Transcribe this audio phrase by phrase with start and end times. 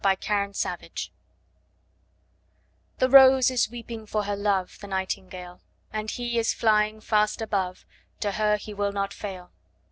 [0.03, 0.77] Y Z Helen's Song
[2.97, 5.61] THE Rose is Weeping for her love, The nightingale.
[5.93, 7.85] And he is flying Fast above,
[8.21, 9.51] To her he will Not fail.